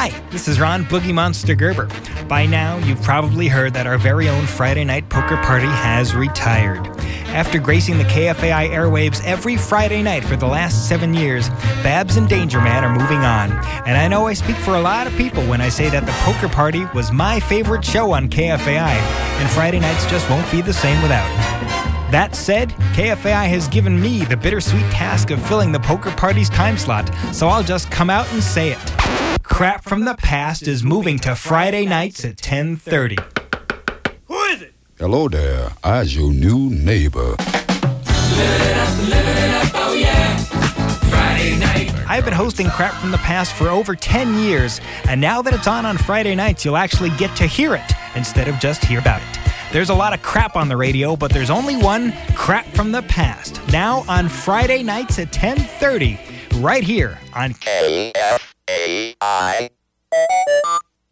Hi, 0.00 0.10
this 0.30 0.46
is 0.46 0.60
Ron 0.60 0.84
Boogiemonster 0.84 1.58
Gerber. 1.58 1.88
By 2.28 2.46
now, 2.46 2.78
you've 2.86 3.02
probably 3.02 3.48
heard 3.48 3.74
that 3.74 3.88
our 3.88 3.98
very 3.98 4.28
own 4.28 4.46
Friday 4.46 4.84
Night 4.84 5.08
Poker 5.08 5.36
Party 5.38 5.66
has 5.66 6.14
retired. 6.14 6.86
After 7.34 7.58
gracing 7.58 7.98
the 7.98 8.04
KFAI 8.04 8.70
airwaves 8.70 9.20
every 9.24 9.56
Friday 9.56 10.00
night 10.04 10.24
for 10.24 10.36
the 10.36 10.46
last 10.46 10.88
seven 10.88 11.14
years, 11.14 11.48
Babs 11.82 12.16
and 12.16 12.28
Danger 12.28 12.60
Man 12.60 12.84
are 12.84 12.96
moving 12.96 13.18
on. 13.24 13.50
And 13.88 13.96
I 13.96 14.06
know 14.06 14.28
I 14.28 14.34
speak 14.34 14.54
for 14.58 14.76
a 14.76 14.80
lot 14.80 15.08
of 15.08 15.16
people 15.16 15.42
when 15.46 15.60
I 15.60 15.68
say 15.68 15.90
that 15.90 16.06
the 16.06 16.12
Poker 16.12 16.48
Party 16.48 16.84
was 16.94 17.10
my 17.10 17.40
favorite 17.40 17.84
show 17.84 18.12
on 18.12 18.28
KFAI, 18.28 18.94
and 19.40 19.50
Friday 19.50 19.80
nights 19.80 20.06
just 20.06 20.30
won't 20.30 20.48
be 20.52 20.62
the 20.62 20.72
same 20.72 21.02
without 21.02 21.28
it. 21.28 22.12
That 22.12 22.36
said, 22.36 22.68
KFAI 22.94 23.48
has 23.48 23.66
given 23.66 24.00
me 24.00 24.24
the 24.24 24.36
bittersweet 24.36 24.88
task 24.92 25.32
of 25.32 25.44
filling 25.48 25.72
the 25.72 25.80
poker 25.80 26.12
party's 26.12 26.48
time 26.48 26.78
slot, 26.78 27.12
so 27.32 27.48
I'll 27.48 27.64
just 27.64 27.90
come 27.90 28.10
out 28.10 28.32
and 28.32 28.40
say 28.40 28.70
it. 28.70 29.27
Crap 29.48 29.82
from 29.82 30.04
the 30.04 30.14
past 30.14 30.68
is 30.68 30.84
moving 30.84 31.18
to 31.18 31.34
Friday 31.34 31.84
nights 31.84 32.24
at 32.24 32.36
10:30. 32.36 33.18
Who 34.26 34.40
is 34.44 34.62
it? 34.62 34.74
Hello 34.98 35.28
there, 35.28 35.72
I's 35.82 36.14
your 36.14 36.32
new 36.32 36.70
neighbor. 36.70 37.34
I've 42.10 42.24
been 42.24 42.34
hosting 42.34 42.68
Crap 42.70 42.94
from 42.94 43.10
the 43.10 43.18
Past 43.18 43.52
for 43.52 43.68
over 43.68 43.94
10 43.96 44.38
years, 44.38 44.80
and 45.08 45.20
now 45.20 45.42
that 45.42 45.52
it's 45.52 45.66
on 45.66 45.84
on 45.84 45.98
Friday 45.98 46.34
nights, 46.34 46.64
you'll 46.64 46.76
actually 46.76 47.10
get 47.10 47.34
to 47.36 47.46
hear 47.46 47.74
it 47.74 47.92
instead 48.14 48.48
of 48.48 48.58
just 48.58 48.84
hear 48.84 49.00
about 49.00 49.20
it. 49.22 49.38
There's 49.72 49.90
a 49.90 49.94
lot 49.94 50.14
of 50.14 50.22
crap 50.22 50.56
on 50.56 50.68
the 50.68 50.76
radio, 50.76 51.16
but 51.16 51.32
there's 51.32 51.50
only 51.50 51.76
one 51.76 52.14
Crap 52.34 52.66
from 52.74 52.92
the 52.92 53.02
Past. 53.02 53.60
Now 53.72 54.04
on 54.08 54.28
Friday 54.28 54.82
nights 54.82 55.18
at 55.18 55.32
10:30, 55.32 56.18
right 56.62 56.84
here 56.84 57.18
on 57.34 57.54
K 57.54 58.12
F 58.14 58.47
A 58.70 59.16
I 59.20 59.70